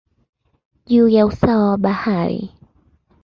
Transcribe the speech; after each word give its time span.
juu 0.85 1.07
ya 1.09 1.25
usawa 1.25 1.69
wa 1.69 1.77
bahari. 1.77 2.51